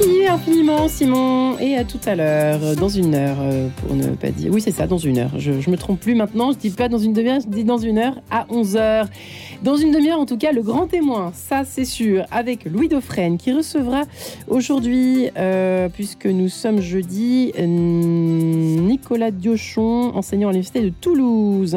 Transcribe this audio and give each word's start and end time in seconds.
Merci 0.00 0.26
infiniment 0.26 0.88
Simon 0.88 1.58
et 1.58 1.76
à 1.76 1.84
tout 1.84 2.00
à 2.06 2.14
l'heure, 2.14 2.74
dans 2.76 2.88
une 2.88 3.14
heure 3.14 3.36
euh, 3.40 3.68
pour 3.76 3.94
ne 3.94 4.08
pas 4.14 4.30
dire... 4.30 4.50
Oui 4.50 4.62
c'est 4.62 4.70
ça, 4.70 4.86
dans 4.86 4.96
une 4.96 5.18
heure. 5.18 5.30
Je, 5.36 5.52
me 5.68 5.76
trompe 5.76 6.00
plus 6.00 6.14
maintenant, 6.14 6.52
je 6.52 6.58
dis 6.58 6.70
pas 6.70 6.88
dans 6.88 6.98
une 6.98 7.12
demi-heure, 7.12 7.40
je 7.40 7.48
dis 7.48 7.64
dans 7.64 7.76
une 7.76 7.98
heure 7.98 8.14
à 8.30 8.46
11h. 8.46 9.08
Dans 9.62 9.76
une 9.76 9.90
demi-heure 9.92 10.18
en 10.18 10.24
tout 10.24 10.38
cas, 10.38 10.52
le 10.52 10.62
grand 10.62 10.86
témoin, 10.86 11.32
ça 11.34 11.64
c'est 11.66 11.84
sûr, 11.84 12.24
avec 12.30 12.64
Louis 12.64 12.88
Dauphren 12.88 13.36
qui 13.36 13.52
recevra 13.52 14.04
aujourd'hui, 14.48 15.28
euh, 15.36 15.90
puisque 15.90 16.26
nous 16.26 16.48
sommes 16.48 16.80
jeudi, 16.80 17.52
euh, 17.58 17.66
Nicolas 17.66 19.30
Diochon, 19.30 20.12
enseignant 20.14 20.48
à 20.48 20.52
l'Université 20.52 20.80
de 20.80 20.88
Toulouse. 20.88 21.76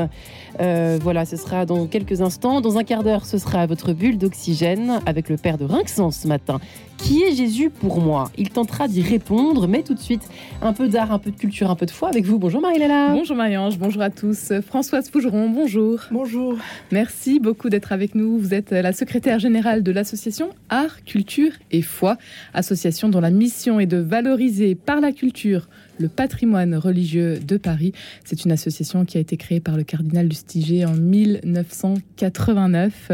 Euh, 0.59 0.99
voilà, 1.01 1.25
ce 1.25 1.35
sera 1.35 1.65
dans 1.65 1.88
quelques 1.88 2.21
instants. 2.21 2.61
Dans 2.61 2.77
un 2.77 2.83
quart 2.83 3.03
d'heure, 3.03 3.25
ce 3.25 3.38
sera 3.38 3.65
votre 3.65 3.93
bulle 3.93 4.17
d'oxygène 4.17 4.99
avec 5.05 5.29
le 5.29 5.38
père 5.38 5.57
de 5.57 5.65
Rinxan 5.65 6.11
ce 6.11 6.27
matin. 6.27 6.59
Qui 6.97 7.23
est 7.23 7.35
Jésus 7.35 7.70
pour 7.70 7.99
moi? 7.99 8.31
Il 8.38 8.49
tentera 8.49 8.88
d'y 8.88 9.02
répondre, 9.02 9.67
mais 9.67 9.81
tout 9.81 9.94
de 9.94 9.99
suite, 9.99 10.21
un 10.61 10.73
peu 10.73 10.88
d'art, 10.88 11.11
un 11.11 11.20
peu 11.20 11.31
de 11.31 11.35
culture, 11.35 11.70
un 11.70 11.75
peu 11.75 11.85
de 11.85 11.91
foi 11.91 12.08
avec 12.09 12.23
vous. 12.23 12.38
Bonjour 12.38 12.61
Marie-Léla. 12.61 13.09
Bonjour 13.09 13.35
Marie-Ange, 13.35 13.77
bonjour 13.77 14.02
à 14.02 14.09
tous. 14.09 14.53
Françoise 14.66 15.09
Fougeron, 15.09 15.49
bonjour. 15.49 15.99
Bonjour. 16.11 16.55
Merci 16.91 17.39
beaucoup 17.39 17.70
d'être 17.70 17.91
avec 17.91 18.16
nous. 18.16 18.38
Vous 18.38 18.53
êtes 18.53 18.72
la 18.72 18.94
secrétaire 18.94 19.39
générale 19.39 19.83
de 19.83 19.91
l'association 19.91 20.52
Art, 20.70 21.03
Culture 21.03 21.52
et 21.72 21.81
Foi, 21.81 22.17
association 22.53 23.09
dont 23.09 23.20
la 23.20 23.31
mission 23.31 23.80
est 23.80 23.85
de 23.85 23.97
valoriser 23.97 24.75
par 24.75 25.02
la 25.02 25.11
culture 25.11 25.67
le 25.99 26.09
patrimoine 26.09 26.75
religieux 26.75 27.39
de 27.39 27.57
Paris. 27.57 27.93
C'est 28.25 28.43
une 28.45 28.52
association 28.52 29.05
qui 29.05 29.17
a 29.17 29.21
été 29.21 29.38
créée 29.38 29.59
par 29.59 29.77
le 29.77 29.83
cardinal 29.83 30.27
Lustiger 30.27 30.85
en 30.85 30.93
1989. 30.93 33.11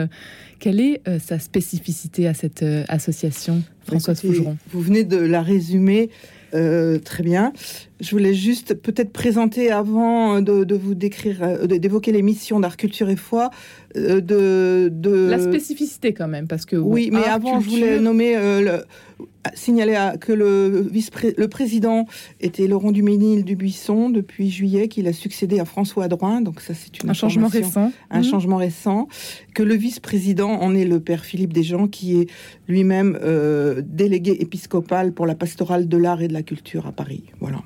Quelle 0.59 0.79
est 0.79 1.01
euh, 1.07 1.19
sa 1.19 1.39
spécificité 1.39 2.27
à 2.27 2.33
cette 2.33 2.63
euh, 2.63 2.83
association, 2.89 3.61
Françoise 3.85 4.21
Fougeron? 4.21 4.57
Vous 4.71 4.81
venez 4.81 5.03
de 5.03 5.17
la 5.17 5.41
résumer 5.41 6.09
euh, 6.53 6.99
très 6.99 7.23
bien. 7.23 7.53
Je 7.99 8.11
voulais 8.11 8.33
juste 8.33 8.75
peut-être 8.75 9.11
présenter 9.11 9.71
avant 9.71 10.41
de, 10.41 10.63
de 10.63 10.75
vous 10.75 10.95
décrire, 10.95 11.39
euh, 11.43 11.67
d'évoquer 11.67 12.11
les 12.13 12.21
missions 12.21 12.59
d'art, 12.61 12.77
culture 12.77 13.09
et 13.09 13.17
foi, 13.17 13.49
euh, 13.97 14.21
de, 14.21 14.89
de 14.91 15.27
La 15.29 15.39
spécificité 15.39 16.13
quand 16.13 16.29
même, 16.29 16.47
parce 16.47 16.65
que 16.65 16.77
bon, 16.77 16.93
Oui, 16.93 17.09
mais 17.11 17.23
avant, 17.25 17.59
je 17.59 17.69
voulais 17.69 17.99
nommer, 17.99 18.37
euh, 18.37 18.61
le- 18.61 19.25
signaler 19.53 19.95
à- 19.95 20.15
que 20.17 20.31
le, 20.31 20.87
vice 20.91 21.09
le 21.37 21.47
président 21.47 22.05
était 22.39 22.67
Laurent 22.67 22.91
Duménil 22.91 23.43
Dubuisson 23.43 24.09
depuis 24.09 24.49
juillet, 24.49 24.87
qu'il 24.87 25.07
a 25.07 25.13
succédé 25.13 25.59
à 25.59 25.65
François 25.65 26.05
Adroin. 26.05 26.39
Donc 26.41 26.61
ça, 26.61 26.73
c'est 26.73 27.01
une 27.03 27.09
un 27.09 27.13
changement 27.13 27.47
récent. 27.47 27.91
un 28.11 28.19
Mhm. 28.19 28.23
changement 28.23 28.57
récent, 28.57 29.07
que 29.53 29.63
le 29.63 29.75
vice-président 29.75 30.51
en 30.51 30.73
est 30.75 30.85
le 30.85 30.99
père 31.01 31.25
Philippe 31.25 31.51
Desjans, 31.53 31.87
qui 31.87 32.19
est 32.21 32.27
lui-même 32.69 33.17
euh, 33.21 33.81
délégué 33.85 34.37
épiscopal 34.41 35.11
pour 35.13 35.25
la 35.25 35.35
pastorale 35.35 35.87
de 35.89 35.97
l'art 35.97 36.21
et 36.21 36.27
de 36.29 36.33
la 36.33 36.43
culture 36.43 36.85
à 36.87 36.91
Paris. 36.93 37.23
Voilà. 37.41 37.61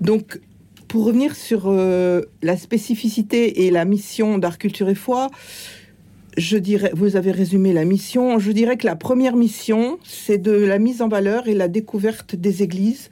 Donc, 0.00 0.40
pour 0.88 1.04
revenir 1.04 1.36
sur 1.36 1.68
euh, 1.68 2.22
la 2.42 2.56
spécificité 2.56 3.64
et 3.64 3.70
la 3.70 3.84
mission 3.84 4.38
d'art, 4.38 4.58
culture 4.58 4.88
et 4.88 4.94
foi, 4.94 5.30
je 6.36 6.56
dirais, 6.56 6.90
vous 6.94 7.16
avez 7.16 7.30
résumé 7.30 7.72
la 7.72 7.84
mission. 7.84 8.38
Je 8.38 8.52
dirais 8.52 8.76
que 8.76 8.86
la 8.86 8.96
première 8.96 9.36
mission, 9.36 9.98
c'est 10.02 10.38
de 10.38 10.52
la 10.52 10.78
mise 10.78 11.02
en 11.02 11.08
valeur 11.08 11.48
et 11.48 11.54
la 11.54 11.68
découverte 11.68 12.36
des 12.36 12.62
églises 12.62 13.10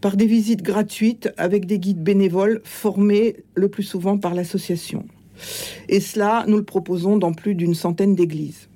par 0.00 0.16
des 0.16 0.26
visites 0.26 0.62
gratuites 0.62 1.30
avec 1.36 1.66
des 1.66 1.78
guides 1.78 2.02
bénévoles 2.02 2.60
formés 2.64 3.36
le 3.54 3.68
plus 3.68 3.82
souvent 3.82 4.18
par 4.18 4.34
l'association. 4.34 5.06
Et 5.88 6.00
cela, 6.00 6.44
nous 6.46 6.56
le 6.56 6.64
proposons 6.64 7.16
dans 7.16 7.32
plus 7.32 7.54
d'une 7.54 7.74
centaine 7.74 8.14
d'églises. 8.14 8.68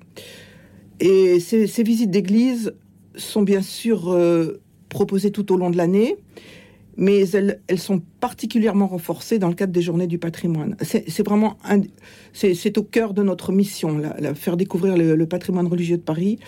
Et 0.99 1.39
ces, 1.39 1.83
visites 1.83 2.11
d'églises 2.11 2.73
sont 3.15 3.41
bien 3.41 3.61
sûr 3.61 4.11
euh, 4.11 4.59
proposées 4.89 5.31
tout 5.31 5.51
au 5.53 5.57
long 5.57 5.69
de 5.69 5.77
l'année, 5.77 6.17
mais 6.97 7.29
elles, 7.29 7.61
elles 7.67 7.79
sont 7.79 8.01
particulièrement 8.19 8.87
renforcées 8.87 9.39
dans 9.39 9.47
le 9.47 9.53
cadre 9.55 9.71
des 9.71 9.81
journées 9.81 10.07
du 10.07 10.17
patrimoine. 10.17 10.75
C'est 10.81 11.25
vraiment 11.25 11.57
c'est 12.33 12.77
au 12.77 12.83
cœur 12.83 13.13
de 13.13 13.23
notre 13.23 13.53
mission, 13.53 13.97
là, 13.97 14.15
là, 14.19 14.35
faire 14.35 14.57
découvrir 14.57 14.97
le, 14.97 15.15
le 15.15 15.25
patrimoine 15.25 15.67
religieux 15.67 15.97
de 15.97 16.01
Paris. 16.01 16.39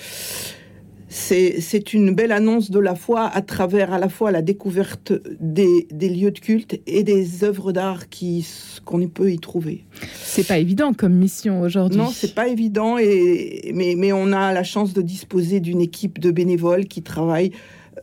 C'est 1.13 1.93
une 1.93 2.15
belle 2.15 2.31
annonce 2.31 2.71
de 2.71 2.79
la 2.79 2.95
foi 2.95 3.25
à 3.25 3.41
travers 3.41 3.91
à 3.91 3.99
la 3.99 4.07
fois 4.07 4.31
la 4.31 4.41
découverte 4.41 5.11
des, 5.41 5.85
des 5.91 6.07
lieux 6.07 6.31
de 6.31 6.39
culte 6.39 6.79
et 6.87 7.03
des 7.03 7.43
œuvres 7.43 7.73
d'art 7.73 8.07
qui 8.07 8.47
qu'on 8.85 9.05
peut 9.09 9.29
y 9.29 9.37
trouver. 9.37 9.83
C'est 10.23 10.47
pas 10.47 10.57
évident 10.57 10.93
comme 10.93 11.13
mission 11.13 11.59
aujourd'hui. 11.61 11.97
Non, 11.99 12.07
c'est 12.07 12.33
pas 12.33 12.47
évident, 12.47 12.97
et, 12.97 13.73
mais, 13.75 13.95
mais 13.97 14.13
on 14.13 14.31
a 14.31 14.53
la 14.53 14.63
chance 14.63 14.93
de 14.93 15.01
disposer 15.01 15.59
d'une 15.59 15.81
équipe 15.81 16.17
de 16.17 16.31
bénévoles 16.31 16.85
qui 16.85 17.01
travaillent 17.01 17.51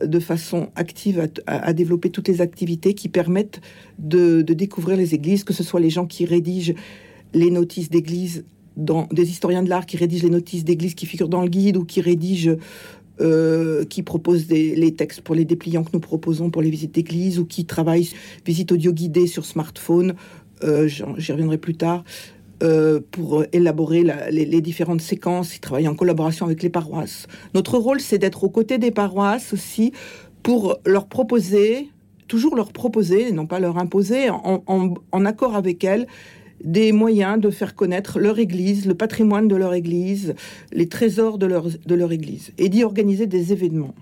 de 0.03 0.19
façon 0.19 0.69
active 0.75 1.29
à, 1.45 1.73
développer 1.73 2.09
toutes 2.09 2.27
les 2.27 2.41
activités 2.41 2.93
qui 2.93 3.09
permettent 3.09 3.61
de, 3.97 4.41
découvrir 4.41 4.97
les 4.97 5.13
églises, 5.13 5.43
que 5.43 5.53
ce 5.53 5.63
soit 5.63 5.79
les 5.79 5.89
gens 5.89 6.05
qui 6.05 6.25
rédigent 6.25 6.73
les 7.33 7.51
notices 7.51 7.89
d'église, 7.89 8.45
dans, 8.77 9.07
des 9.11 9.29
historiens 9.29 9.63
de 9.63 9.69
l'art 9.69 9.85
qui 9.85 9.97
rédigent 9.97 10.23
les 10.23 10.29
notices 10.29 10.63
d'église 10.63 10.95
qui 10.95 11.05
figurent 11.05 11.29
dans 11.29 11.41
le 11.41 11.49
guide 11.49 11.77
ou 11.77 11.85
qui 11.85 12.01
rédigent, 12.01 12.55
euh, 13.21 13.83
qui 13.83 14.03
proposent 14.03 14.47
les 14.49 14.95
textes 14.95 15.21
pour 15.21 15.35
les 15.35 15.45
dépliants 15.45 15.83
que 15.83 15.91
nous 15.93 15.99
proposons 15.99 16.49
pour 16.49 16.61
les 16.61 16.69
visites 16.69 16.95
d'église 16.95 17.39
ou 17.39 17.45
qui 17.45 17.65
travaillent 17.65 18.09
visite 18.45 18.71
audio 18.71 18.93
guidée 18.93 19.27
sur 19.27 19.45
smartphone. 19.45 20.15
Euh, 20.63 20.87
J'y 20.87 21.31
reviendrai 21.31 21.57
plus 21.57 21.75
tard 21.75 22.03
euh, 22.61 22.99
pour 23.11 23.45
élaborer 23.53 24.03
la- 24.03 24.29
les, 24.31 24.61
différentes 24.61 25.01
séquences. 25.01 25.55
Ils 25.55 25.59
travaillent 25.59 25.87
en 25.87 25.95
collaboration 25.95 26.45
avec 26.45 26.61
les 26.61 26.69
paroisses. 26.69 27.27
Notre 27.53 27.77
rôle, 27.77 28.01
c'est 28.01 28.17
d'être 28.17 28.43
aux 28.43 28.49
côtés 28.49 28.77
des 28.77 28.91
paroisses 28.91 29.53
aussi 29.53 29.93
pour 30.43 30.77
leur 30.85 31.07
proposer, 31.07 31.89
toujours 32.27 32.55
leur 32.55 32.71
proposer, 32.73 33.31
non 33.31 33.45
pas 33.45 33.59
leur 33.59 33.77
imposer, 33.77 34.29
en, 34.29 35.25
accord 35.25 35.55
avec 35.55 35.83
elles, 35.83 36.07
des 36.63 36.91
moyens 36.91 37.39
de 37.39 37.49
faire 37.49 37.75
connaître 37.75 38.19
leur 38.19 38.39
église, 38.39 38.85
le 38.85 38.93
patrimoine 38.93 39.47
de 39.47 39.55
leur 39.55 39.73
église, 39.73 40.35
les 40.73 40.89
trésors 40.89 41.37
de 41.37 41.45
leur 41.45 42.11
église, 42.11 42.51
et 42.57 42.67
d'y 42.67 42.83
organiser 42.83 43.27
des 43.27 43.53
événements. 43.53 43.95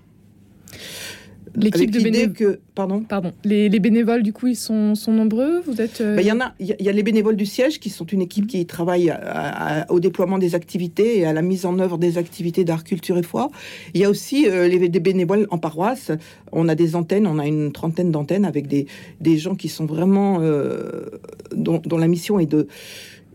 L'équipe 1.55 1.91
de 1.91 1.99
bénévoles. 1.99 2.33
que, 2.33 2.59
pardon, 2.75 3.01
Pardon. 3.01 3.31
Les, 3.43 3.69
les 3.69 3.79
bénévoles, 3.79 4.23
du 4.23 4.33
coup, 4.33 4.47
ils 4.47 4.55
sont, 4.55 4.95
sont 4.95 5.11
nombreux. 5.13 5.61
Vous 5.65 5.81
êtes. 5.81 6.01
euh, 6.01 6.15
Ben, 6.15 6.21
Il 6.21 6.27
y 6.27 6.31
en 6.31 6.39
a, 6.39 6.53
il 6.59 6.67
y 6.67 6.71
a- 6.73 6.75
il 6.79 6.85
y 6.85 6.89
a 6.89 6.91
les 6.91 7.03
bénévoles 7.03 7.35
du 7.35 7.45
siège 7.45 7.79
qui 7.79 7.89
sont 7.89 8.05
une 8.05 8.21
équipe 8.21 8.47
qui 8.47 8.65
travaille 8.65 9.09
à- 9.09 9.81
à- 9.83 9.91
au 9.91 9.99
déploiement 9.99 10.37
des 10.37 10.55
activités 10.55 11.19
et 11.19 11.25
à 11.25 11.33
la 11.33 11.41
mise 11.41 11.65
en 11.65 11.77
œuvre 11.79 11.97
des 11.97 12.17
activités 12.17 12.63
d'art, 12.63 12.83
culture 12.83 13.17
et 13.17 13.23
foi. 13.23 13.49
Il 13.93 14.01
y 14.01 14.03
a 14.05 14.09
aussi 14.09 14.47
euh, 14.47 14.67
les, 14.67 14.89
des 14.89 14.99
bénévoles 14.99 15.47
en 15.49 15.57
paroisse. 15.57 16.11
On 16.51 16.67
a 16.67 16.75
des 16.75 16.95
antennes, 16.95 17.27
on 17.27 17.39
a 17.39 17.45
une 17.47 17.71
trentaine 17.71 18.11
d'antennes 18.11 18.45
avec 18.45 18.67
des, 18.67 18.87
des 19.21 19.37
gens 19.37 19.55
qui 19.55 19.69
sont 19.69 19.85
vraiment 19.85 20.39
euh, 20.41 21.05
dont, 21.55 21.81
dont 21.85 21.97
la 21.97 22.07
mission 22.07 22.39
est 22.39 22.45
de 22.45 22.67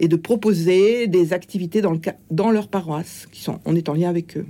et 0.00 0.08
de 0.08 0.16
proposer 0.16 1.06
des 1.06 1.32
activités 1.32 1.80
dans, 1.80 1.92
le, 1.92 2.00
dans 2.30 2.50
leur 2.50 2.66
paroisse, 2.68 3.28
qui 3.30 3.40
sont, 3.42 3.60
on 3.64 3.76
est 3.76 3.88
en 3.88 3.94
lien 3.94 4.08
avec 4.08 4.36
eux. 4.36 4.46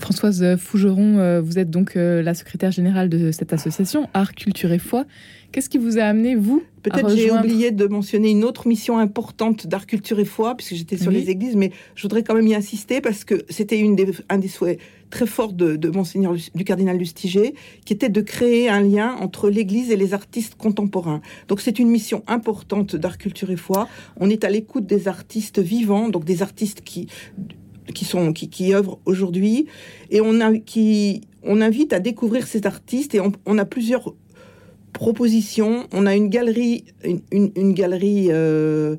Françoise 0.00 0.56
Fougeron, 0.56 1.18
euh, 1.18 1.40
vous 1.40 1.58
êtes 1.58 1.70
donc 1.70 1.96
euh, 1.96 2.22
la 2.22 2.34
secrétaire 2.34 2.70
générale 2.70 3.08
de 3.08 3.30
cette 3.32 3.52
association 3.52 4.08
Art, 4.14 4.34
Culture 4.34 4.72
et 4.72 4.78
Foi. 4.78 5.04
Qu'est-ce 5.52 5.68
qui 5.68 5.78
vous 5.78 5.98
a 5.98 6.02
amené, 6.04 6.36
vous, 6.36 6.62
à 6.62 6.82
Peut-être 6.90 7.08
j'ai 7.16 7.24
rejoindre- 7.24 7.44
oublié 7.44 7.70
de 7.72 7.86
mentionner 7.86 8.30
une 8.30 8.44
autre 8.44 8.68
mission 8.68 8.98
importante 8.98 9.66
d'art, 9.66 9.86
culture 9.86 10.20
et 10.20 10.24
foi, 10.24 10.56
puisque 10.56 10.74
j'étais 10.76 10.96
sur 10.96 11.08
Oui. 11.08 11.20
les 11.20 11.28
églises, 11.30 11.56
mais 11.56 11.72
je 11.96 12.02
voudrais 12.02 12.22
quand 12.22 12.34
même 12.34 12.46
y 12.46 12.54
insister 12.54 13.00
parce 13.00 13.24
que 13.24 13.42
c'était 13.48 13.78
une 13.80 13.96
des, 13.96 14.12
un 14.28 14.38
des 14.38 14.46
souhaits 14.46 14.78
très 15.10 15.26
forts 15.26 15.52
de, 15.52 15.74
de 15.74 15.88
Monseigneur 15.90 16.34
du 16.54 16.64
cardinal 16.64 16.96
Lustiger, 16.96 17.54
qui 17.84 17.92
était 17.92 18.08
de 18.08 18.20
créer 18.20 18.68
un 18.68 18.80
lien 18.80 19.16
entre 19.20 19.50
l'église 19.50 19.90
et 19.90 19.96
les 19.96 20.14
artistes 20.14 20.54
contemporains. 20.54 21.20
Donc 21.48 21.60
c'est 21.60 21.80
une 21.80 21.88
mission 21.90 22.22
importante 22.28 22.94
d'art, 22.94 23.18
culture 23.18 23.50
et 23.50 23.56
foi. 23.56 23.88
On 24.18 24.30
est 24.30 24.44
à 24.44 24.50
l'écoute 24.50 24.86
des 24.86 25.08
artistes 25.08 25.58
vivants, 25.58 26.08
donc 26.08 26.24
des 26.24 26.42
artistes 26.42 26.82
qui 26.82 27.08
qui 27.92 28.04
sont 28.04 28.32
qui, 28.32 28.48
qui 28.48 28.74
œuvrent 28.74 28.98
aujourd'hui 29.06 29.66
et 30.10 30.20
on 30.20 30.40
a 30.40 30.56
qui 30.58 31.22
on 31.42 31.60
invite 31.60 31.92
à 31.92 32.00
découvrir 32.00 32.46
ces 32.46 32.66
artistes 32.66 33.14
et 33.14 33.20
on, 33.46 33.58
a 33.58 33.64
plusieurs 33.64 34.14
propositions. 34.92 35.86
On 35.92 36.04
a 36.06 36.14
une 36.14 36.28
galerie, 36.28 36.84
une, 37.04 37.50
une- 37.56 37.72
galerie, 37.72 38.26
euh, 38.30 38.96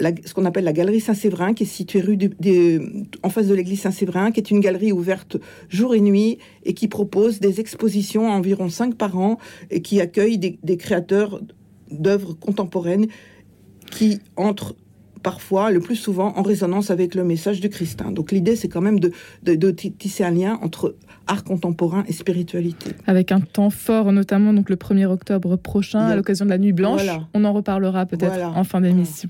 ce 0.00 0.34
qu'on 0.34 0.44
appelle 0.44 0.64
la 0.64 0.72
galerie 0.72 1.00
Saint-Séverin, 1.00 1.54
qui 1.54 1.62
est 1.62 1.66
située 1.66 2.00
rue 2.00 2.16
des- 2.16 2.80
en 3.22 3.30
face 3.30 3.46
de 3.46 3.54
l'église 3.54 3.80
Saint-Séverin, 3.80 4.32
qui 4.32 4.40
est 4.40 4.50
une 4.50 4.60
galerie 4.60 4.90
ouverte 4.92 5.36
jour 5.68 5.94
et 5.94 6.00
nuit 6.00 6.38
et 6.64 6.74
qui 6.74 6.88
propose 6.88 7.38
des 7.40 7.60
expositions, 7.60 8.28
environ 8.28 8.68
cinq 8.68 8.96
par 8.96 9.16
an, 9.16 9.38
et 9.70 9.82
qui 9.82 10.00
accueille 10.00 10.38
des, 10.38 10.58
des 10.62 10.76
créateurs 10.76 11.40
d'œuvres 11.90 12.34
contemporaines 12.34 13.06
qui 13.92 14.18
entrent 14.34 14.74
parfois, 15.30 15.72
le 15.72 15.80
plus 15.80 15.96
souvent, 15.96 16.32
en 16.38 16.42
résonance 16.42 16.92
avec 16.92 17.16
le 17.16 17.24
message 17.24 17.58
du 17.60 17.68
Christin. 17.68 18.12
Donc 18.12 18.30
l'idée, 18.30 18.54
c'est 18.54 18.68
quand 18.68 18.80
même 18.80 19.00
de, 19.00 19.10
de- 19.42 19.56
de 19.56 19.70
tisser 19.72 20.22
un 20.22 20.30
lien 20.30 20.56
entre 20.62 20.94
art 21.26 21.42
contemporain 21.42 22.04
et 22.06 22.12
spiritualité. 22.12 22.92
Avec 23.08 23.32
un 23.32 23.40
temps 23.40 23.70
fort, 23.70 24.12
notamment 24.12 24.52
donc 24.52 24.70
le 24.70 24.76
1er 24.76 25.06
octobre 25.06 25.56
prochain, 25.56 25.98
à 25.98 26.14
l'occasion 26.14 26.44
de 26.44 26.50
la 26.50 26.58
Nuit 26.58 26.72
Blanche. 26.72 27.02
Voilà. 27.02 27.26
On 27.34 27.42
en 27.44 27.52
reparlera 27.52 28.06
peut-être 28.06 28.34
Voilà. 28.34 28.50
en 28.50 28.62
fin 28.62 28.80
d'émission. 28.80 29.28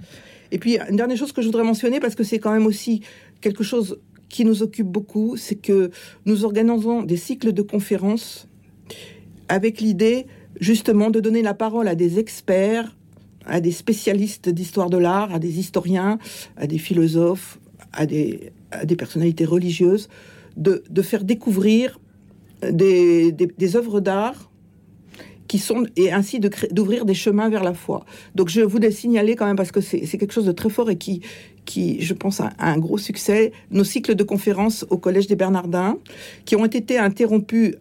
Et 0.52 0.58
puis, 0.58 0.76
une 0.90 0.96
dernière 0.96 1.16
chose 1.16 1.32
que 1.32 1.40
je 1.40 1.46
voudrais 1.46 1.64
mentionner, 1.64 1.99
parce 1.99 2.14
que 2.14 2.25
c'est 2.25 2.38
quand 2.38 2.52
même 2.52 2.66
aussi 2.66 3.00
quelque 3.40 3.64
chose 3.64 3.99
qui 4.28 4.44
nous 4.44 4.62
occupe 4.62 4.87
beaucoup, 4.88 5.37
c'est 5.38 5.54
que 5.56 5.90
nous 6.26 6.44
organisons 6.44 7.02
des 7.04 7.16
cycles 7.16 7.54
de 7.54 7.62
conférences 7.62 8.49
avec 9.49 9.81
l'idée 9.81 10.26
justement 10.60 11.10
de 11.10 11.20
donner 11.20 11.42
la 11.42 11.54
parole 11.54 11.87
à 11.88 11.94
des 11.94 12.19
experts, 12.19 12.95
à 13.46 13.60
des 13.60 13.72
spécialistes 13.72 14.48
d'histoire 14.48 14.90
de 14.90 14.98
l'art, 14.98 15.32
à 15.32 15.38
des 15.38 15.58
historiens, 15.58 16.19
à 16.56 16.66
des 16.66 16.78
philosophes, 16.78 17.58
à 17.93 18.06
des, 18.06 18.52
personnalités 18.98 19.44
religieuses, 19.44 20.08
de, 20.56 20.82
faire 21.02 21.25
découvrir 21.25 21.98
des, 22.62 23.76
œuvres 23.76 24.00
d'art 24.00 24.50
qui 25.48 25.58
sont 25.58 25.87
et 25.96 26.12
ainsi 26.12 26.40
d'ouvrir 26.40 27.04
des 27.04 27.14
chemins 27.14 27.48
vers 27.48 27.62
la 27.62 27.75
foi. 27.75 28.04
Donc 28.34 28.48
je 28.48 28.62
voulais 28.62 28.90
signaler 28.90 29.37
quand 29.37 29.46
même 29.46 29.56
parce 29.56 29.70
que 29.70 29.81
c'est 29.81 30.19
quelque 30.19 30.32
chose 30.32 30.46
de 30.46 30.52
très 30.52 30.70
fort 30.70 30.90
et 30.90 30.96
qui 30.96 31.22
qui 31.64 32.00
je 32.00 32.14
pense 32.14 32.40
a, 32.40 32.52
un 32.58 32.78
gros 32.78 32.99
succès 32.99 33.52
nos 33.70 33.84
cycles 33.84 34.14
de 34.14 34.25
conférences 34.25 34.87
au 34.90 34.99
collège 34.99 35.26
des 35.26 35.37
Bernardins 35.37 35.99
qui 36.44 36.56
ont 36.56 36.64
été 36.64 36.99
interrompus 36.99 37.75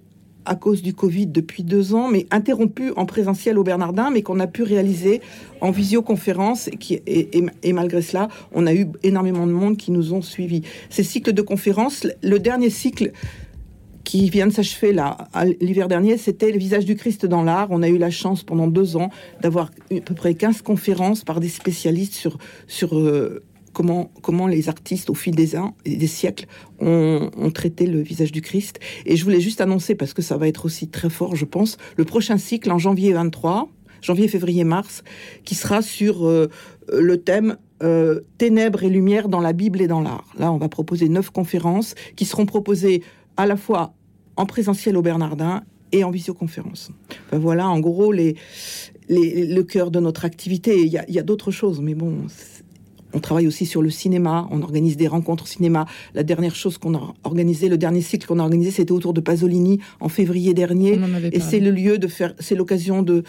à 0.45 0.55
cause 0.55 0.81
du 0.81 0.93
Covid 0.93 1.27
depuis 1.27 1.63
deux 1.63 1.93
ans, 1.93 2.07
mais 2.09 2.25
interrompu 2.31 2.91
en 2.95 3.05
présentiel 3.05 3.57
au 3.57 3.63
Bernardin, 3.63 4.09
mais 4.11 4.21
qu'on 4.21 4.39
a 4.39 4.47
pu 4.47 4.63
réaliser 4.63 5.21
en 5.61 5.71
visioconférence. 5.71 6.69
Et, 7.07 7.71
malgré 7.73 8.01
cela, 8.01 8.27
on 8.53 8.67
a 8.67 8.73
eu 8.73 8.87
énormément 9.03 9.47
de 9.47 9.51
monde 9.51 9.77
qui 9.77 9.91
nous 9.91 10.13
ont 10.13 10.21
suivis. 10.21 10.61
Ces 10.89 11.03
cycles 11.03 11.33
de 11.33 11.41
conférences, 11.41 12.07
le 12.21 12.39
dernier 12.39 12.69
cycle 12.69 13.11
qui 14.03 14.29
vient 14.29 14.47
de 14.47 14.53
s'achever 14.53 14.95
l'hiver 15.59 15.87
dernier, 15.87 16.17
c'était 16.17 16.51
le 16.51 16.59
visage 16.59 16.85
du 16.85 16.95
Christ 16.95 17.25
dans 17.25 17.41
l'art. 17.41 17.67
On 17.71 17.81
a 17.81 17.89
eu 17.89 17.97
la 17.97 18.11
chance 18.11 18.43
pendant 18.43 18.67
deux 18.67 18.95
ans 18.95 19.09
d'avoir 19.41 19.71
à 19.91 19.99
peu 19.99 20.13
près 20.13 20.35
15 20.35 20.61
conférences 20.61 21.23
par 21.23 21.39
des 21.39 21.49
spécialistes 21.49 22.13
sur, 22.13 22.37
sur 22.67 22.97
euh, 22.97 23.43
comment, 23.75 24.09
comment 24.21 24.47
les 24.47 24.69
artistes, 24.69 25.11
au 25.11 25.13
fil 25.13 25.35
des, 25.35 25.55
ans, 25.55 25.75
des 25.85 26.07
siècles, 26.07 26.47
ont, 26.79 27.29
traité 27.53 27.85
le 27.85 28.01
visage 28.01 28.31
du 28.31 28.41
Christ. 28.41 28.79
Et 29.05 29.15
je 29.17 29.23
voulais 29.23 29.41
juste 29.41 29.61
annoncer, 29.61 29.93
parce 29.93 30.13
que 30.13 30.21
ça 30.21 30.37
va 30.37 30.47
être 30.47 30.65
aussi 30.65 30.87
très 30.87 31.09
fort, 31.09 31.35
je 31.35 31.45
pense, 31.45 31.77
le 31.97 32.05
prochain 32.05 32.37
cycle 32.37 32.71
en 32.71 32.79
janvier 32.79 33.13
23, 33.13 33.69
janvier, 34.01 34.27
février, 34.27 34.63
mars, 34.63 35.03
qui 35.43 35.55
sera 35.55 35.81
sur 35.81 36.25
euh, 36.25 36.49
le 36.91 37.17
thème 37.17 37.57
euh, 37.83 38.21
Ténèbres 38.37 38.83
et 38.83 38.89
lumière 38.89 39.27
dans 39.27 39.41
la 39.41 39.53
Bible 39.53 39.81
et 39.81 39.87
dans 39.87 40.01
l'art. 40.01 40.25
Là, 40.39 40.51
on 40.51 40.57
va 40.57 40.69
proposer 40.69 41.09
neuf 41.09 41.29
conférences 41.29 41.95
qui 42.15 42.25
seront 42.25 42.45
proposées 42.45 43.03
à 43.35 43.45
la 43.45 43.57
fois 43.57 43.93
en 44.37 44.45
présentiel 44.45 44.95
au 44.95 45.01
Bernardin 45.01 45.63
et 45.91 46.03
en 46.03 46.11
visioconférence. 46.11 46.91
voilà, 47.31 47.69
en 47.69 47.79
gros, 47.79 48.11
les, 48.11 48.35
le 49.09 49.61
cœur 49.61 49.91
de 49.91 49.99
notre 49.99 50.25
activité. 50.25 50.81
Il 50.81 50.91
y 50.91 50.97
a, 50.97 51.19
a 51.19 51.23
d'autres 51.23 51.51
choses, 51.51 51.81
mais 51.81 51.93
bon, 51.93 52.27
on 53.15 53.19
travaille 53.19 53.47
aussi 53.47 53.65
sur 53.65 53.81
le 53.81 53.89
cinéma, 53.89 54.47
on 54.51 54.61
organise 54.61 54.97
des 54.97 55.07
rencontres 55.07 55.47
cinéma. 55.47 55.85
La 56.13 56.23
dernière 56.23 56.53
chose 56.53 56.77
qu'on 56.77 56.95
a 56.95 57.13
organisé, 57.23 57.69
le 57.69 57.77
dernier 57.77 58.01
cycle 58.01 58.27
qu'on 58.27 58.39
a 58.39 58.43
organisé, 58.43 58.71
c'était 58.71 58.91
autour 58.91 59.13
de 59.13 59.21
Pasolini 59.21 59.79
en 60.01 60.09
février 60.09 60.53
dernier. 60.53 60.99
Et 61.31 61.39
c'est 61.39 61.61
le 61.61 61.71
lieu 61.71 61.97
de 61.97 62.07
faire, 62.07 62.33
c'est 62.39 62.55
l'occasion 62.55 63.01
de 63.01 63.23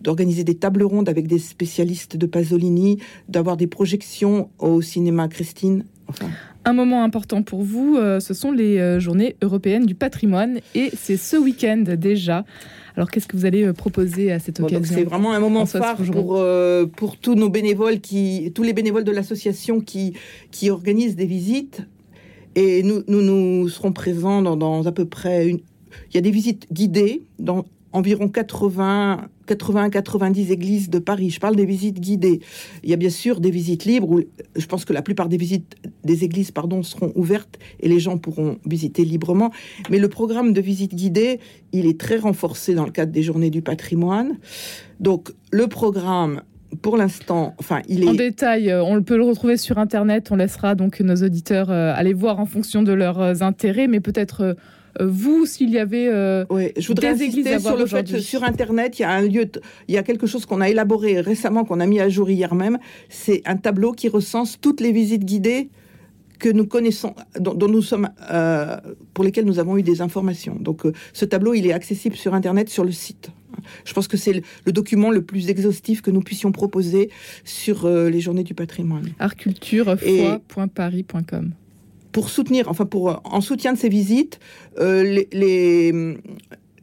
d'organiser 0.00 0.42
des 0.42 0.56
tables 0.56 0.82
rondes 0.82 1.08
avec 1.08 1.28
des 1.28 1.38
spécialistes 1.38 2.16
de 2.16 2.26
Pasolini, 2.26 2.98
d'avoir 3.28 3.56
des 3.56 3.68
projections 3.68 4.50
au 4.58 4.82
cinéma 4.82 5.28
Christine. 5.28 5.84
Un 6.64 6.72
moment 6.72 7.02
important 7.02 7.42
pour 7.42 7.62
vous, 7.62 7.96
euh, 7.96 8.20
ce 8.20 8.34
sont 8.34 8.52
les 8.52 8.78
euh, 8.78 9.00
journées 9.00 9.36
européennes 9.42 9.84
du 9.84 9.94
patrimoine 9.94 10.60
et 10.74 10.90
c'est 10.96 11.16
ce 11.16 11.36
week-end 11.36 11.84
déjà. 11.98 12.44
Alors, 12.96 13.10
qu'est-ce 13.10 13.26
que 13.26 13.36
vous 13.36 13.46
allez 13.46 13.64
euh, 13.64 13.72
proposer 13.72 14.32
à 14.32 14.38
cette 14.38 14.60
occasion 14.60 14.96
C'est 14.96 15.04
vraiment 15.04 15.32
un 15.32 15.40
moment 15.40 15.66
phare 15.66 15.96
pour, 15.96 16.36
euh, 16.36 16.86
pour 16.86 17.16
tous 17.16 17.34
nos 17.34 17.48
bénévoles, 17.48 18.00
qui, 18.00 18.52
tous 18.54 18.62
les 18.62 18.72
bénévoles 18.72 19.04
de 19.04 19.12
l'association 19.12 19.80
qui, 19.80 20.14
qui 20.50 20.70
organisent 20.70 21.16
des 21.16 21.26
visites. 21.26 21.82
Et 22.54 22.82
nous, 22.82 23.02
nous, 23.08 23.22
nous 23.22 23.68
serons 23.68 23.92
présents 23.92 24.42
dans, 24.42 24.56
dans 24.56 24.86
à 24.86 24.92
peu 24.92 25.06
près 25.06 25.48
une. 25.48 25.60
Il 26.10 26.14
y 26.14 26.18
a 26.18 26.20
des 26.20 26.30
visites 26.30 26.66
guidées 26.72 27.22
dans 27.38 27.64
environ 27.92 28.28
80, 28.28 29.28
80 29.52 29.90
90 29.90 30.50
églises 30.50 30.90
de 30.90 30.98
Paris. 30.98 31.30
Je 31.30 31.40
parle 31.40 31.56
des 31.56 31.66
visites 31.66 32.00
guidées. 32.00 32.40
Il 32.82 32.90
y 32.90 32.92
a 32.92 32.96
bien 32.96 33.10
sûr 33.10 33.40
des 33.40 33.50
visites 33.50 33.84
libres 33.84 34.10
où 34.10 34.20
je 34.56 34.66
pense 34.66 34.84
que 34.84 34.92
la 34.92 35.02
plupart 35.02 35.28
des 35.28 35.36
visites 35.36 35.76
des 36.04 36.24
églises 36.24 36.50
pardon 36.50 36.82
seront 36.82 37.12
ouvertes 37.14 37.58
et 37.80 37.88
les 37.88 38.00
gens 38.00 38.18
pourront 38.18 38.58
visiter 38.66 39.04
librement, 39.04 39.50
mais 39.90 39.98
le 39.98 40.08
programme 40.08 40.52
de 40.52 40.60
visite 40.60 40.94
guidée, 40.94 41.40
il 41.72 41.86
est 41.86 41.98
très 41.98 42.16
renforcé 42.16 42.74
dans 42.74 42.84
le 42.84 42.90
cadre 42.90 43.12
des 43.12 43.22
journées 43.22 43.50
du 43.50 43.62
patrimoine. 43.62 44.38
Donc 45.00 45.32
le 45.50 45.66
programme 45.66 46.42
pour 46.80 46.96
l'instant, 46.96 47.54
enfin, 47.58 47.82
il 47.88 48.04
est. 48.04 48.08
En 48.08 48.14
détail, 48.14 48.70
euh, 48.70 48.82
on 48.82 49.02
peut 49.02 49.16
le 49.16 49.24
retrouver 49.24 49.56
sur 49.56 49.78
Internet. 49.78 50.30
On 50.30 50.36
laissera 50.36 50.74
donc 50.74 51.00
nos 51.00 51.16
auditeurs 51.16 51.70
euh, 51.70 51.92
aller 51.94 52.14
voir 52.14 52.40
en 52.40 52.46
fonction 52.46 52.82
de 52.82 52.92
leurs 52.92 53.20
euh, 53.20 53.34
intérêts, 53.40 53.88
mais 53.88 54.00
peut-être 54.00 54.56
vous, 55.00 55.46
s'il 55.46 55.70
y 55.70 55.78
avait 55.78 56.08
euh, 56.08 56.44
je 56.76 56.86
voudrais 56.86 57.14
des 57.14 57.30
sur 57.58 57.76
le 57.76 57.86
fait 57.86 58.10
que 58.10 58.20
sur 58.20 58.44
Internet, 58.44 58.98
il 58.98 59.02
y 59.02 59.04
a 59.04 59.10
un 59.10 59.22
lieu, 59.22 59.50
il 59.88 59.94
y 59.94 59.98
a 59.98 60.02
quelque 60.02 60.26
chose 60.26 60.44
qu'on 60.46 60.60
a 60.60 60.68
élaboré 60.68 61.20
récemment, 61.20 61.64
qu'on 61.64 61.78
a 61.80 61.86
mis 61.86 62.00
à 62.00 62.08
jour 62.08 62.28
hier 62.30 62.54
même. 62.54 62.78
C'est 63.08 63.42
un 63.46 63.56
tableau 63.56 63.92
qui 63.92 64.08
recense 64.08 64.60
toutes 64.60 64.80
les 64.80 64.92
visites 64.92 65.24
guidées 65.24 65.70
que 66.38 66.50
nous 66.50 66.66
connaissons, 66.66 67.14
dont, 67.38 67.68
nous 67.68 67.82
sommes, 67.82 68.08
euh, 68.30 68.76
pour 69.14 69.24
lesquelles 69.24 69.44
nous 69.44 69.58
avons 69.60 69.76
eu 69.78 69.82
des 69.82 70.02
informations. 70.02 70.56
Donc, 70.58 70.82
ce 71.12 71.24
tableau, 71.24 71.54
il 71.54 71.68
est 71.68 71.72
accessible 71.72 72.16
sur 72.16 72.34
Internet, 72.34 72.68
sur 72.68 72.84
le 72.84 72.90
site. 72.90 73.30
Je 73.84 73.92
pense 73.92 74.08
que 74.08 74.16
c'est 74.16 74.42
le, 74.66 74.72
document 74.72 75.10
le 75.10 75.22
plus 75.22 75.50
exhaustif 75.50 76.02
que 76.02 76.10
nous 76.10 76.22
puissions 76.22 76.50
proposer 76.50 77.10
sur 77.44 77.88
les 77.88 78.20
Journées 78.20 78.42
du 78.42 78.54
patrimoine. 78.54 79.10
Artculture.paris.com 79.20 81.52
pour 82.12 82.30
soutenir, 82.30 82.68
enfin 82.68 82.86
pour 82.86 83.20
en 83.24 83.40
soutien 83.40 83.72
de 83.72 83.78
ces 83.78 83.88
visites, 83.88 84.38
euh, 84.78 85.24
les, 85.32 85.92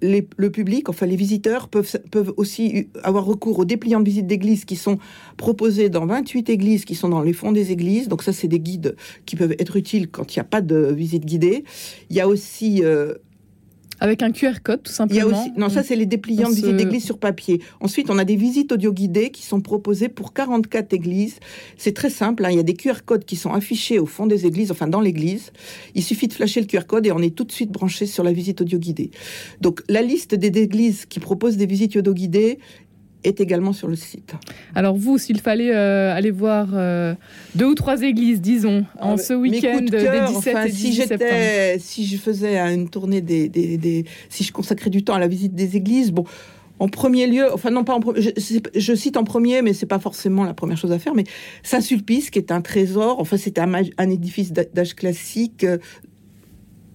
le 0.01 0.49
public, 0.49 0.89
enfin 0.89 1.05
les 1.05 1.15
visiteurs 1.15 1.67
peuvent, 1.67 1.99
peuvent 2.11 2.33
aussi 2.37 2.87
avoir 3.03 3.25
recours 3.25 3.59
aux 3.59 3.65
dépliants 3.65 3.99
de 3.99 4.05
visite 4.05 4.27
d'église 4.27 4.65
qui 4.65 4.75
sont 4.75 4.97
proposés 5.37 5.89
dans 5.89 6.05
28 6.05 6.49
églises 6.49 6.85
qui 6.85 6.95
sont 6.95 7.09
dans 7.09 7.21
les 7.21 7.33
fonds 7.33 7.51
des 7.51 7.71
églises. 7.71 8.07
Donc 8.07 8.23
ça, 8.23 8.33
c'est 8.33 8.47
des 8.47 8.59
guides 8.59 8.95
qui 9.25 9.35
peuvent 9.35 9.55
être 9.59 9.75
utiles 9.75 10.09
quand 10.09 10.35
il 10.35 10.39
n'y 10.39 10.41
a 10.41 10.45
pas 10.45 10.61
de 10.61 10.91
visite 10.91 11.25
guidée. 11.25 11.63
Il 12.09 12.15
y 12.15 12.21
a 12.21 12.27
aussi 12.27 12.83
euh, 12.83 13.15
avec 13.99 14.23
un 14.23 14.31
QR 14.31 14.61
code, 14.63 14.83
tout 14.83 14.91
simplement. 14.91 15.45
non, 15.57 15.69
ça, 15.69 15.83
c'est 15.83 15.95
les 15.95 16.05
dépliants 16.05 16.49
de 16.49 16.55
visite 16.55 16.75
d'église 16.75 17.03
sur 17.03 17.17
papier. 17.17 17.61
Ensuite, 17.79 18.09
on 18.09 18.17
a 18.17 18.25
des 18.25 18.35
visites 18.35 18.71
audio 18.71 18.93
guidées 18.93 19.29
qui 19.29 19.43
sont 19.43 19.61
proposées 19.61 20.09
pour 20.09 20.33
44 20.33 20.93
églises. 20.93 21.39
C'est 21.77 21.93
très 21.93 22.09
simple. 22.09 22.45
Hein. 22.45 22.49
Il 22.51 22.57
y 22.57 22.59
a 22.59 22.63
des 22.63 22.73
QR 22.73 23.03
codes 23.05 23.25
qui 23.25 23.35
sont 23.35 23.53
affichés 23.53 23.99
au 23.99 24.05
fond 24.05 24.25
des 24.25 24.45
églises, 24.45 24.71
enfin 24.71 24.87
dans 24.87 25.01
l'église. 25.01 25.51
Il 25.95 26.03
suffit 26.03 26.27
de 26.27 26.33
flasher 26.33 26.61
le 26.61 26.67
QR 26.67 26.85
code 26.87 27.05
et 27.05 27.11
on 27.11 27.19
est 27.19 27.35
tout 27.35 27.43
de 27.43 27.51
suite 27.51 27.71
branché 27.71 28.05
sur 28.05 28.23
la 28.23 28.31
visite 28.31 28.61
audio 28.61 28.79
guidée. 28.79 29.11
Donc, 29.61 29.81
la 29.89 30.01
liste 30.01 30.35
des 30.35 30.61
églises 30.61 31.05
qui 31.05 31.19
proposent 31.19 31.57
des 31.57 31.65
visites 31.65 31.95
audio 31.97 32.13
guidées 32.13 32.59
est 33.23 33.41
également 33.41 33.73
sur 33.73 33.87
le 33.87 33.95
site. 33.95 34.33
Alors 34.75 34.95
vous, 34.95 35.17
s'il 35.17 35.39
fallait 35.41 35.73
euh, 35.73 36.13
aller 36.13 36.31
voir 36.31 36.69
euh, 36.73 37.15
deux 37.55 37.65
ou 37.65 37.75
trois 37.75 38.01
églises, 38.01 38.41
disons, 38.41 38.85
en 38.99 39.13
ah, 39.13 39.17
ce 39.17 39.33
week-end 39.33 39.81
des 39.81 40.09
17 40.27 40.57
et 40.65 40.69
18 40.69 40.71
si 40.71 40.93
septembre. 40.93 41.31
Si 41.79 42.05
je 42.05 42.17
faisais 42.17 42.57
une 42.57 42.89
tournée 42.89 43.21
des, 43.21 43.49
des, 43.49 44.05
Si 44.29 44.43
je 44.43 44.51
consacrais 44.51 44.89
du 44.89 45.03
temps 45.03 45.15
à 45.15 45.19
la 45.19 45.27
visite 45.27 45.55
des 45.55 45.75
églises, 45.75 46.11
bon... 46.11 46.25
En 46.81 46.87
premier 46.87 47.27
lieu, 47.27 47.53
enfin 47.53 47.71
non 47.71 47.83
pas 47.83 47.93
en 47.93 47.99
premier, 47.99 48.21
je, 48.21 48.95
cite 48.95 49.17
en 49.17 49.25
premier, 49.25 49.61
mais 49.61 49.73
c'est 49.73 49.85
pas 49.85 49.99
forcément 49.99 50.45
la 50.45 50.53
première 50.53 50.77
chose 50.77 50.93
à 50.93 50.97
faire. 50.97 51.13
Mais 51.13 51.25
Saint-Sulpice, 51.61 52.29
qui 52.29 52.39
est 52.39 52.53
un 52.53 52.61
trésor, 52.61 53.19
enfin 53.19 53.35
c'est 53.35 53.59
un, 53.59 53.69
un 53.73 54.09
édifice 54.09 54.53
d'âge 54.53 54.93
classique, 54.93 55.65
euh, 55.65 55.77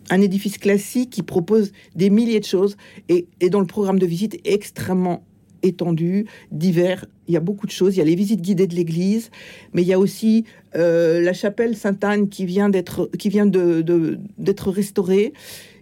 un 0.09 0.23
édifice 0.23 0.57
classique 0.57 1.11
qui 1.11 1.23
propose 1.23 1.71
des 1.95 2.09
milliers 2.09 2.41
de 2.41 2.47
choses 2.47 2.79
et, 3.11 3.27
et 3.43 3.51
dont 3.51 3.61
le 3.61 3.67
programme 3.67 3.99
de 3.99 4.07
visite 4.07 4.37
est 4.47 4.55
extrêmement 4.55 5.23
étendu, 5.65 6.27
divers. 6.53 7.07
Il 7.29 7.35
y 7.35 7.37
a 7.37 7.41
beaucoup 7.41 7.67
de 7.67 7.73
choses. 7.73 7.97
Il 7.97 7.99
y 7.99 8.03
a 8.03 8.05
les 8.05 8.15
visites 8.15 8.41
guidées 8.41 8.67
de 8.67 8.75
l'église, 8.75 9.31
mais 9.73 9.83
il 9.83 9.89
y 9.89 9.93
a 9.93 9.99
aussi 9.99 10.45
euh, 10.77 11.21
la 11.21 11.33
chapelle 11.33 11.77
Sainte-Anne 11.77 12.29
qui 12.29 12.47
vient 12.47 12.69
d'être 12.69 13.11
qui 13.19 13.29
vient 13.29 13.47
de, 13.47 14.19
d'être 14.39 14.71
restaurée. 14.71 15.33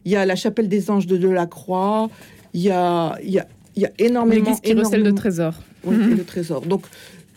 Il 0.04 0.12
y 0.12 0.16
a 0.16 0.24
la 0.24 0.36
chapelle 0.36 0.68
des 0.68 0.90
Anges 0.90 1.06
de 1.06 1.16
Delacroix. 1.16 2.10
Il 2.54 2.62
y 2.62 2.70
a 2.70 3.18
il 3.22 3.30
y 3.30 3.38
a, 3.38 3.46
il 3.76 3.82
y 3.82 3.86
a 3.86 3.90
énormément 3.98 4.50
l'église 4.50 4.60
qui 4.60 4.74
recèle 4.74 5.02
de 5.02 5.10
trésors. 5.10 5.60
Oui, 5.84 5.96
le 5.96 6.24
trésor. 6.24 6.62
Donc 6.62 6.82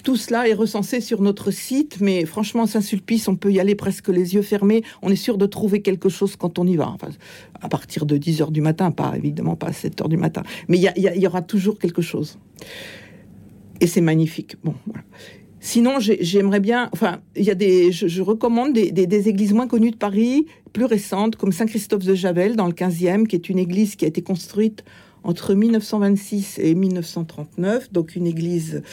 tout 0.06 0.16
cela 0.16 0.48
est 0.48 0.54
recensé 0.54 1.02
sur 1.02 1.20
notre 1.24 1.50
site, 1.50 1.98
mais 2.00 2.26
franchement, 2.26 2.68
Saint-Sulpice, 2.68 3.28
on 3.28 3.36
peut 3.36 3.52
y 3.52 3.60
aller 3.60 3.74
presque 3.74 4.10
les 4.10 4.36
yeux 4.36 4.44
fermés. 4.44 4.84
On 5.02 5.10
est 5.10 5.16
sûr 5.16 5.40
de 5.40 5.48
trouver 5.48 5.82
quelque 5.82 6.10
chose 6.10 6.36
quand 6.36 6.60
on 6.60 6.68
y 6.68 6.76
va. 6.76 6.90
Enfin, 6.90 7.10
à 7.60 7.68
partir 7.70 8.06
de 8.06 8.16
10 8.16 8.44
heures 8.44 8.52
du 8.52 8.62
matin, 8.62 8.92
pas 8.92 9.14
évidemment 9.18 9.56
pas 9.56 9.70
à 9.70 9.74
7 9.74 10.00
heures 10.02 10.10
du 10.10 10.18
matin. 10.18 10.44
Mais 10.68 10.78
il 10.78 11.22
y, 11.22 11.28
aura 11.28 11.42
toujours 11.42 11.80
quelque 11.80 12.04
chose. 12.04 12.38
Et 13.82 13.88
c'est 13.88 14.00
magnifique. 14.00 14.58
Bon, 14.64 14.76
Sinon, 15.60 15.94
j'aimerais 16.00 16.60
bien, 16.60 16.90
enfin, 16.94 17.22
il 17.36 17.44
y 17.44 17.50
a 17.50 17.56
des, 17.56 17.92
je, 17.92 18.22
recommande 18.22 18.74
des, 18.74 18.92
des, 18.92 19.28
églises 19.28 19.54
moins 19.54 19.68
connues 19.68 19.90
de 19.90 19.98
Paris, 19.98 20.46
plus 20.72 20.86
récentes, 20.86 21.36
comme 21.36 21.52
Saint-Christophe 21.52 22.06
de 22.06 22.14
Javel, 22.14 22.56
dans 22.56 22.68
le 22.68 22.74
15e, 22.74 23.26
qui 23.26 23.36
est 23.36 23.50
une 23.50 23.58
église 23.58 23.96
qui 23.96 24.06
a 24.06 24.08
été 24.08 24.22
construite 24.22 24.84
entre 25.24 25.56
1926 25.56 26.60
et 26.60 26.76
1939, 26.76 27.92
donc 27.92 28.16
une 28.16 28.28
église 28.28 28.84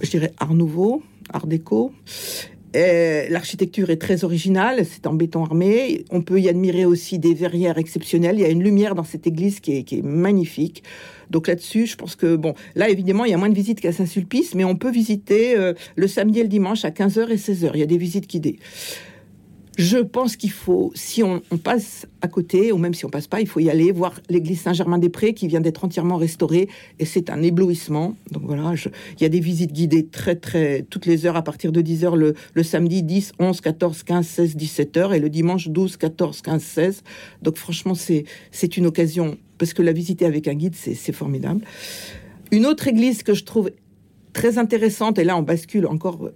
je 0.00 0.10
dirais, 0.10 0.32
art 0.38 0.54
nouveau, 0.54 1.02
art 1.32 1.46
déco. 1.46 1.92
L'architecture 2.74 3.90
est 3.90 3.96
très 3.96 4.24
originale, 4.24 4.84
c'est 4.84 5.06
en 5.06 5.14
béton 5.14 5.44
armé. 5.44 6.04
On 6.10 6.22
peut 6.22 6.40
y 6.40 6.48
admirer 6.48 6.84
aussi 6.84 7.18
des 7.18 7.34
verrières 7.34 7.78
exceptionnelles. 7.78 8.36
Il 8.38 8.42
y 8.42 8.44
a 8.44 8.50
une 8.50 8.62
lumière 8.62 8.94
dans 8.94 9.04
cette 9.04 9.26
église 9.26 9.60
qui 9.60 9.72
est, 9.72 10.02
magnifique. 10.02 10.82
Donc 11.30 11.48
là-dessus, 11.48 11.86
je 11.86 11.96
pense 11.96 12.14
que, 12.14 12.36
bon, 12.36 12.54
là 12.74 12.88
évidemment, 12.88 13.24
il 13.24 13.30
y 13.30 13.34
a 13.34 13.36
moins 13.36 13.48
de 13.48 13.54
visites 13.54 13.80
qu'à 13.80 13.92
Saint-Sulpice, 13.92 14.54
mais 14.54 14.64
on 14.64 14.76
peut 14.76 14.90
visiter 14.90 15.56
euh, 15.56 15.74
le 15.96 16.06
samedi 16.06 16.40
et 16.40 16.42
le 16.42 16.48
dimanche 16.48 16.84
à 16.84 16.90
15h 16.90 17.28
et 17.30 17.36
16h. 17.36 17.70
Il 17.74 17.80
y 17.80 17.82
a 17.82 17.86
des 17.86 17.98
visites 17.98 18.28
guidées. 18.28 18.58
Je 19.78 19.98
pense 19.98 20.36
qu'il 20.36 20.50
faut, 20.50 20.90
si 20.96 21.22
on, 21.22 21.40
passe 21.62 22.08
à 22.20 22.26
côté, 22.26 22.72
ou 22.72 22.78
même 22.78 22.94
si 22.94 23.04
on 23.04 23.10
passe 23.10 23.28
pas, 23.28 23.40
il 23.40 23.46
faut 23.46 23.60
y 23.60 23.70
aller 23.70 23.92
voir 23.92 24.20
l'église 24.28 24.60
Saint-Germain-des-Prés 24.62 25.34
qui 25.34 25.46
vient 25.46 25.60
d'être 25.60 25.84
entièrement 25.84 26.16
restaurée 26.16 26.68
et 26.98 27.04
c'est 27.04 27.30
un 27.30 27.40
éblouissement. 27.42 28.16
Donc 28.32 28.42
voilà, 28.42 28.74
il 28.74 29.22
y 29.22 29.24
a 29.24 29.28
des 29.28 29.38
visites 29.38 29.72
guidées 29.72 30.06
très 30.06 30.34
très 30.34 30.82
toutes 30.82 31.06
les 31.06 31.26
heures 31.26 31.36
à 31.36 31.42
partir 31.42 31.70
de 31.70 31.80
10 31.80 32.04
heures 32.04 32.16
le, 32.16 32.34
samedi 32.64 33.04
10, 33.04 33.34
11, 33.38 33.60
14, 33.60 34.02
15, 34.02 34.26
16, 34.26 34.56
17 34.56 34.96
heures 34.96 35.14
et 35.14 35.20
le 35.20 35.30
dimanche 35.30 35.68
12, 35.68 35.96
14, 35.96 36.42
15, 36.42 36.60
16. 36.60 37.02
Donc 37.42 37.56
franchement, 37.56 37.94
c'est 37.94 38.76
une 38.76 38.86
occasion 38.86 39.38
parce 39.58 39.74
que 39.74 39.82
la 39.82 39.92
visiter 39.92 40.26
avec 40.26 40.48
un 40.48 40.54
guide, 40.54 40.74
c'est 40.74 41.12
formidable. 41.12 41.60
Une 42.50 42.66
autre 42.66 42.88
église 42.88 43.22
que 43.22 43.34
je 43.34 43.44
trouve 43.44 43.70
très 44.38 44.56
intéressante, 44.56 45.18
et 45.18 45.24
là 45.24 45.36
on 45.36 45.42
bascule 45.42 45.86
encore 45.88 46.30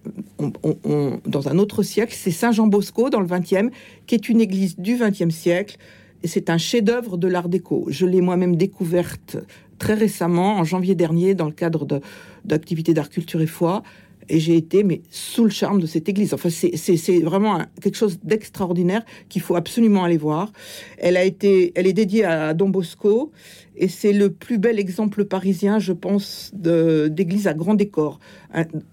dans 1.24 1.48
un 1.48 1.58
autre 1.58 1.84
siècle, 1.84 2.12
c'est 2.18 2.32
Saint-Jean-Bosco 2.32 3.10
dans 3.10 3.20
le 3.20 3.28
20e, 3.28 3.70
qui 4.06 4.16
est 4.16 4.28
une 4.28 4.40
église 4.40 4.76
du 4.76 4.96
20e 4.96 5.30
siècle, 5.30 5.76
et 6.24 6.26
c'est 6.26 6.50
un 6.50 6.58
chef-d'œuvre 6.58 7.16
de 7.16 7.28
l'art 7.28 7.48
déco. 7.48 7.86
Je 7.88 8.04
l'ai 8.04 8.20
moi-même 8.20 8.56
découverte 8.56 9.36
très 9.78 9.94
récemment, 9.94 10.56
en 10.58 10.64
janvier 10.64 10.96
dernier, 10.96 11.36
dans 11.36 11.46
le 11.46 11.52
cadre 11.52 12.00
d'activités 12.44 12.92
d'art, 12.92 13.08
culture 13.08 13.40
et 13.40 13.46
foi, 13.46 13.84
et 14.32 14.40
j'ai 14.40 14.56
été 14.56 14.82
mais 14.82 15.02
sous 15.10 15.44
le 15.44 15.50
charme 15.50 15.78
de 15.78 15.86
cette 15.86 16.08
église. 16.08 16.32
Enfin, 16.32 16.48
c'est 16.48 17.20
vraiment 17.20 17.60
quelque 17.82 17.96
chose 17.96 18.18
d'extraordinaire 18.24 19.04
qu'il 19.28 19.42
faut 19.42 19.56
absolument 19.56 20.04
aller 20.04 20.16
voir. 20.16 20.52
Elle 20.96 21.18
a 21.18 21.24
été, 21.24 21.70
elle 21.74 21.86
est 21.86 21.92
dédiée 21.92 22.24
à 22.24 22.54
Don 22.54 22.70
Bosco 22.70 23.30
et 23.76 23.88
c'est 23.88 24.14
le 24.14 24.30
plus 24.30 24.56
bel 24.56 24.78
exemple 24.78 25.26
parisien, 25.26 25.78
je 25.78 25.92
pense, 25.92 26.50
d'église 26.54 27.46
à 27.46 27.52
grand 27.52 27.74
décor. 27.74 28.20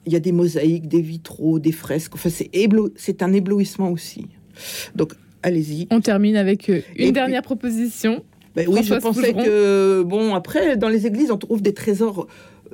Il 0.06 0.12
y 0.12 0.18
a 0.18 0.20
des 0.20 0.34
mosaïques, 0.34 0.90
des 0.90 1.02
vitraux, 1.02 1.60
des 1.60 1.72
fresques. 1.72 2.16
Enfin, 2.16 2.30
c'est 2.30 3.24
un 3.24 3.32
éblouissement 3.32 3.92
aussi. 3.92 4.28
Donc, 4.94 5.14
allez-y. 5.42 5.88
On 5.90 6.02
termine 6.02 6.36
avec 6.36 6.70
euh, 6.70 6.82
une 6.98 7.14
dernière 7.14 7.44
proposition. 7.44 8.26
Ben 8.56 8.68
oui, 8.68 8.84
je 8.84 8.96
pensais 8.96 9.34
que 9.34 10.04
bon 10.04 10.34
après 10.34 10.76
dans 10.76 10.90
les 10.90 11.06
églises 11.06 11.30
on 11.30 11.38
trouve 11.38 11.62
des 11.62 11.74
trésors 11.74 12.28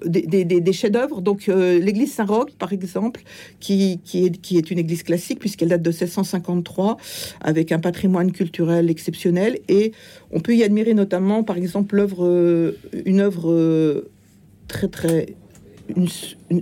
des, 0.05 0.73
chefs-d'œuvre. 0.73 1.21
Donc, 1.21 1.49
euh, 1.49 1.79
l'église 1.79 2.13
Saint-Roch, 2.13 2.51
par 2.57 2.73
exemple, 2.73 3.21
qui, 3.59 3.99
qui, 4.03 4.25
est, 4.25 4.71
une 4.71 4.79
église 4.79 5.03
classique, 5.03 5.39
puisqu'elle 5.39 5.69
date 5.69 5.81
de 5.81 5.89
1653, 5.89 6.97
avec 7.41 7.71
un 7.71 7.79
patrimoine 7.79 8.31
culturel 8.31 8.89
exceptionnel. 8.89 9.59
Et 9.69 9.91
on 10.31 10.39
peut 10.39 10.55
y 10.55 10.63
admirer 10.63 10.93
notamment, 10.93 11.43
par 11.43 11.57
exemple, 11.57 12.05
euh, 12.19 12.71
une 13.05 13.19
œuvre 13.19 13.51
euh, 13.51 14.09
très, 14.67 14.87
très. 14.87 15.27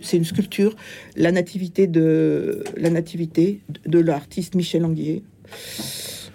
c'est 0.02 0.18
une 0.18 0.26
sculpture, 0.26 0.76
la 1.16 1.32
nativité 1.32 1.88
de 1.88 2.64
la 2.78 2.90
nativité 2.90 3.62
de 3.86 4.00
l'artiste 4.00 4.56
Michel 4.56 4.86
Anguier 4.86 5.24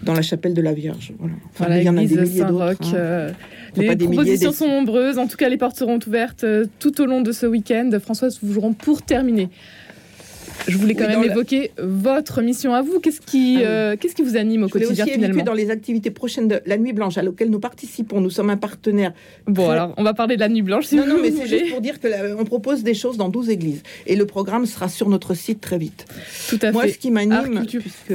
dans 0.08 0.14
la 0.14 0.22
chapelle 0.22 0.54
de 0.54 0.62
la 0.62 0.72
Vierge. 0.72 1.12
Voilà. 1.58 1.78
il 1.78 1.84
y 1.84 1.88
en 1.88 1.96
a 1.98 2.02
des 2.02 2.16
milliers 2.16 2.44
d'autres. 2.44 2.94
Hein. 2.94 2.94
Euh, 2.94 3.30
les 3.76 3.94
propositions 3.94 4.52
sont 4.52 4.66
nombreuses. 4.66 5.18
En 5.18 5.26
tout 5.26 5.36
cas, 5.36 5.50
les 5.50 5.58
portes 5.58 5.76
seront 5.76 5.98
ouvertes 6.06 6.44
euh, 6.44 6.64
tout 6.78 6.98
au 7.02 7.04
long 7.04 7.20
de 7.20 7.30
ce 7.30 7.44
week-end. 7.44 7.90
Françoise, 8.00 8.38
vous 8.42 8.54
joueront 8.54 8.72
pour 8.72 9.02
terminer. 9.02 9.50
Je 10.66 10.78
voulais 10.78 10.94
quand 10.94 11.06
même 11.06 11.24
évoquer 11.24 11.72
votre 11.76 12.40
mission 12.40 12.72
à 12.72 12.80
vous. 12.80 13.00
Qu'est-ce 13.00 13.20
qui, 13.20 13.58
ah 13.58 13.68
euh, 13.68 13.96
qu'est-ce 13.96 14.14
qui 14.14 14.22
vous 14.22 14.36
anime 14.38 14.64
au 14.64 14.68
quotidien 14.68 15.04
aussi 15.04 15.12
finalement 15.12 15.44
dans 15.44 15.52
les 15.52 15.70
activités 15.70 16.10
prochaines 16.10 16.48
de 16.48 16.60
la 16.64 16.78
Nuit 16.78 16.94
Blanche 16.94 17.18
à 17.18 17.22
laquelle 17.22 17.50
nous 17.50 17.60
participons. 17.60 18.22
Nous 18.22 18.30
sommes 18.30 18.50
un 18.50 18.56
partenaire. 18.56 19.12
Bon, 19.46 19.68
alors 19.68 19.92
on 19.98 20.02
va 20.02 20.14
parler 20.14 20.36
de 20.36 20.40
la 20.40 20.48
Nuit 20.48 20.62
Blanche 20.62 20.86
si 20.86 20.96
non, 20.96 21.04
vous 21.04 21.10
non, 21.10 21.18
mais 21.22 21.30
c'est 21.30 21.46
juste 21.46 21.70
pour 21.70 21.82
dire 21.82 21.98
qu'on 22.00 22.44
propose 22.44 22.82
des 22.82 22.94
choses 22.94 23.18
dans 23.18 23.28
12 23.28 23.50
églises 23.50 23.82
et 24.06 24.16
le 24.16 24.24
programme 24.24 24.64
sera 24.64 24.88
sur 24.88 25.10
notre 25.10 25.34
site 25.34 25.60
très 25.60 25.78
vite. 25.78 26.06
Tout 26.48 26.58
à 26.62 26.72
Moi, 26.72 26.84
fait. 26.84 26.92
ce 26.92 26.98
qui 26.98 27.10
m'anime, 27.10 27.64
puisque... 27.66 28.14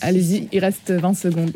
Allez-y, 0.00 0.48
il 0.52 0.60
reste 0.60 0.90
20 0.90 1.14
secondes. 1.14 1.52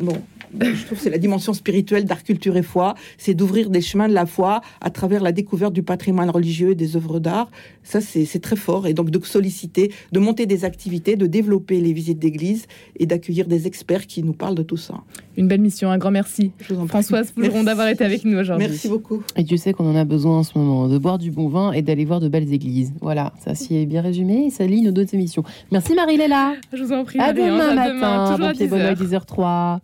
Je 0.59 0.85
trouve 0.85 0.97
que 0.97 1.03
c'est 1.03 1.09
la 1.09 1.17
dimension 1.17 1.53
spirituelle 1.53 2.05
d'art, 2.05 2.23
culture 2.23 2.57
et 2.57 2.63
foi, 2.63 2.95
c'est 3.17 3.33
d'ouvrir 3.33 3.69
des 3.69 3.81
chemins 3.81 4.07
de 4.07 4.13
la 4.13 4.25
foi 4.25 4.61
à 4.81 4.89
travers 4.89 5.21
la 5.21 5.31
découverte 5.31 5.73
du 5.73 5.83
patrimoine 5.83 6.29
religieux 6.29 6.71
et 6.71 6.75
des 6.75 6.95
œuvres 6.95 7.19
d'art. 7.19 7.49
Ça, 7.83 7.99
c'est 8.01 8.39
très 8.39 8.55
fort. 8.55 8.87
Et 8.87 8.93
donc, 8.93 9.09
de 9.09 9.23
solliciter, 9.25 9.91
de 10.11 10.19
monter 10.19 10.45
des 10.45 10.65
activités, 10.65 11.15
de 11.15 11.27
développer 11.27 11.79
les 11.79 11.93
visites 11.93 12.19
d'église 12.19 12.65
et 12.97 13.05
d'accueillir 13.05 13.47
des 13.47 13.67
experts 13.67 14.07
qui 14.07 14.23
nous 14.23 14.33
parlent 14.33 14.55
de 14.55 14.63
tout 14.63 14.77
ça. 14.77 14.95
Une 15.37 15.47
belle 15.47 15.61
mission, 15.61 15.89
un 15.89 15.97
grand 15.97 16.11
merci. 16.11 16.51
Françoise 16.87 17.31
Fougeron 17.31 17.63
d'avoir 17.63 17.87
été 17.87 18.03
avec 18.03 18.23
nous 18.25 18.37
aujourd'hui. 18.37 18.67
Merci 18.67 18.87
beaucoup. 18.87 19.23
Et 19.35 19.43
tu 19.43 19.57
sais 19.57 19.73
qu'on 19.73 19.89
en 19.89 19.95
a 19.95 20.05
besoin 20.05 20.39
en 20.39 20.43
ce 20.43 20.57
moment, 20.57 20.87
de 20.87 20.97
boire 20.97 21.17
du 21.17 21.31
bon 21.31 21.47
vin 21.47 21.71
et 21.71 21.81
d'aller 21.81 22.05
voir 22.05 22.19
de 22.19 22.27
belles 22.27 22.53
églises. 22.53 22.93
Voilà, 23.01 23.33
ça 23.43 23.55
s'y 23.55 23.75
est 23.75 23.85
bien 23.85 24.01
résumé 24.01 24.45
et 24.47 24.49
ça 24.49 24.65
lit 24.65 24.81
nos 24.81 24.91
deux 24.91 25.07
émissions. 25.13 25.43
Merci 25.71 25.95
Marie-Léla. 25.95 26.55
Je 26.71 26.83
vous 26.83 26.91
en 26.91 27.03
prie. 27.03 27.19
À 27.19 27.33
demain 27.33 27.73
matin. 27.73 28.35
Toujours 28.35 28.77
à 28.77 28.93
10h03. 28.93 29.79